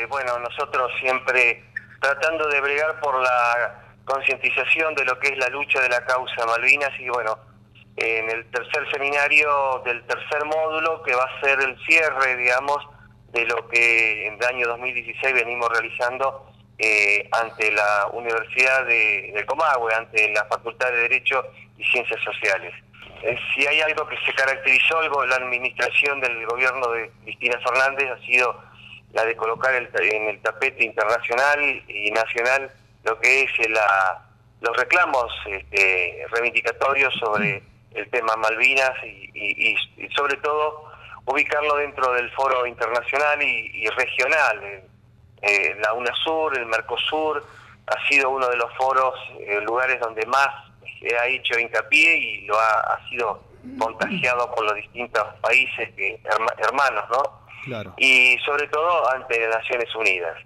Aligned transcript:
eh, 0.00 0.06
bueno, 0.06 0.38
nosotros 0.38 0.90
siempre 1.00 1.64
tratando 2.00 2.48
de 2.48 2.60
bregar 2.60 3.00
por 3.00 3.20
la 3.20 3.84
concientización 4.04 4.94
de 4.94 5.04
lo 5.04 5.18
que 5.18 5.28
es 5.28 5.38
la 5.38 5.48
lucha 5.48 5.80
de 5.80 5.88
la 5.88 6.04
causa 6.04 6.46
Malvinas 6.46 6.90
y 6.98 7.08
bueno, 7.08 7.38
en 7.96 8.30
el 8.30 8.50
tercer 8.50 8.90
seminario 8.90 9.82
del 9.84 10.02
tercer 10.06 10.44
módulo, 10.44 11.02
que 11.02 11.14
va 11.14 11.24
a 11.24 11.40
ser 11.40 11.60
el 11.60 11.78
cierre, 11.84 12.36
digamos, 12.36 12.78
de 13.32 13.44
lo 13.44 13.68
que 13.68 14.26
en 14.26 14.34
el 14.34 14.46
año 14.46 14.68
2016 14.68 15.34
venimos 15.34 15.68
realizando 15.68 16.50
eh, 16.78 17.28
ante 17.32 17.70
la 17.72 18.08
Universidad 18.12 18.86
de, 18.86 19.32
de, 19.34 19.46
Comahue, 19.46 19.94
ante 19.94 20.32
la 20.32 20.46
Facultad 20.46 20.90
de 20.90 21.02
Derecho 21.02 21.44
y 21.76 21.84
Ciencias 21.84 22.22
Sociales. 22.22 22.72
Eh, 23.22 23.38
si 23.54 23.66
hay 23.66 23.82
algo 23.82 24.08
que 24.08 24.16
se 24.24 24.32
caracterizó 24.32 24.98
algo 24.98 25.26
la 25.26 25.36
administración 25.36 26.20
del 26.20 26.46
gobierno 26.46 26.88
de 26.92 27.10
Cristina 27.22 27.58
Fernández 27.62 28.10
ha 28.10 28.24
sido 28.24 28.69
la 29.12 29.24
de 29.24 29.36
colocar 29.36 29.74
en 29.74 30.28
el 30.28 30.40
tapete 30.40 30.84
internacional 30.84 31.82
y 31.88 32.10
nacional 32.12 32.70
lo 33.04 33.18
que 33.18 33.42
es 33.42 33.70
la, 33.70 34.22
los 34.60 34.76
reclamos 34.76 35.32
este, 35.46 36.26
reivindicatorios 36.30 37.14
sobre 37.14 37.62
el 37.94 38.10
tema 38.10 38.36
Malvinas 38.36 38.92
y, 39.04 39.76
sobre 40.14 40.36
todo 40.36 40.90
ubicarlo 41.24 41.76
dentro 41.76 42.12
del 42.12 42.30
foro 42.32 42.66
internacional 42.66 43.42
y, 43.42 43.86
regional. 43.90 44.82
Eh, 45.42 45.76
la 45.80 45.94
UNASUR, 45.94 46.58
el 46.58 46.66
Mercosur, 46.66 47.44
ha 47.86 48.08
sido 48.08 48.30
uno 48.30 48.48
de 48.48 48.56
los 48.56 48.72
foros, 48.74 49.14
eh, 49.40 49.60
lugares 49.62 49.98
donde 50.00 50.24
más 50.26 50.48
se 51.00 51.16
ha 51.16 51.26
hecho 51.26 51.58
hincapié 51.58 52.16
y 52.16 52.40
lo 52.42 52.58
ha, 52.58 53.00
sido 53.08 53.42
contagiado 53.78 54.54
por 54.54 54.64
los 54.64 54.74
distintos 54.74 55.22
países 55.40 55.90
que 55.94 56.20
hermanos, 56.58 57.04
¿no? 57.10 57.40
Claro. 57.64 57.94
Y 57.98 58.38
sobre 58.44 58.66
todo 58.68 59.10
ante 59.12 59.46
Naciones 59.48 59.94
Unidas. 59.94 60.36